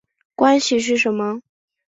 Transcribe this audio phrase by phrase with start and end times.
[0.33, 1.41] 关系是什么？